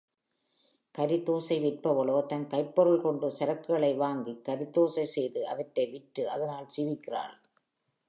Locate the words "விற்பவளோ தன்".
1.63-2.47